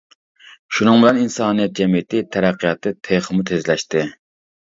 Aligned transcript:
شۇنىڭ 0.77 0.95
بىلەن 1.03 1.19
ئىنسانىيەت 1.25 1.75
جەمئىيىتى 1.81 2.23
تەرەققىياتى 2.35 2.93
تېخىمۇ 3.09 3.45
تېزلەشتى. 3.51 4.05